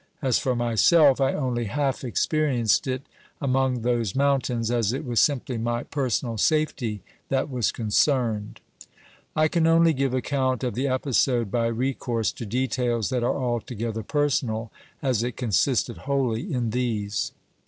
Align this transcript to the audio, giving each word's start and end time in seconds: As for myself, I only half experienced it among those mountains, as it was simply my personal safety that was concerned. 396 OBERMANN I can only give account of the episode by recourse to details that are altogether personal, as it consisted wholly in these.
As 0.19 0.39
for 0.39 0.55
myself, 0.55 1.21
I 1.21 1.33
only 1.33 1.65
half 1.65 2.03
experienced 2.03 2.87
it 2.87 3.03
among 3.39 3.83
those 3.83 4.15
mountains, 4.15 4.71
as 4.71 4.93
it 4.93 5.05
was 5.05 5.19
simply 5.19 5.59
my 5.59 5.83
personal 5.83 6.39
safety 6.39 7.03
that 7.29 7.51
was 7.51 7.71
concerned. 7.71 8.61
396 9.35 9.35
OBERMANN 9.35 9.45
I 9.45 9.47
can 9.47 9.67
only 9.67 9.93
give 9.93 10.15
account 10.15 10.63
of 10.63 10.73
the 10.73 10.87
episode 10.87 11.51
by 11.51 11.67
recourse 11.67 12.31
to 12.31 12.47
details 12.47 13.09
that 13.09 13.23
are 13.23 13.37
altogether 13.37 14.01
personal, 14.01 14.71
as 15.03 15.21
it 15.21 15.37
consisted 15.37 15.97
wholly 15.97 16.51
in 16.51 16.71
these. 16.71 17.31